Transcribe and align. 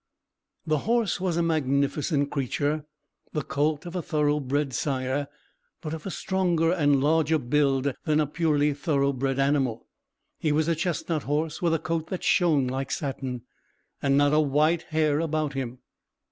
This 0.65 0.81
horse 0.81 1.21
was 1.21 1.37
a 1.37 1.43
magnificent 1.43 2.31
creature; 2.31 2.85
the 3.33 3.43
colt 3.43 3.85
of 3.85 3.95
a 3.95 4.01
thorough 4.01 4.39
bred 4.39 4.73
sire, 4.73 5.27
but 5.79 5.93
of 5.93 6.07
a 6.07 6.09
stronger 6.09 6.71
and 6.71 6.99
larger 7.03 7.37
build 7.37 7.93
than 8.05 8.19
a 8.19 8.25
purely 8.25 8.73
thorough 8.73 9.13
bred 9.13 9.37
animal. 9.37 9.85
He 10.39 10.51
was 10.51 10.67
a 10.67 10.73
chestnut 10.73 11.21
horse, 11.21 11.61
with 11.61 11.75
a 11.75 11.77
coat 11.77 12.07
that 12.07 12.23
shone 12.23 12.65
like 12.65 12.89
satin, 12.89 13.43
and 14.01 14.17
not 14.17 14.33
a 14.33 14.39
white 14.39 14.85
hair 14.89 15.19
about 15.19 15.53
him. 15.53 15.77